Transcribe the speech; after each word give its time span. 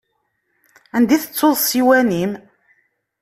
Anda 0.95 1.11
i 1.15 1.21
tettuḍ 1.23 1.55
ssiwan-im? 1.59 2.31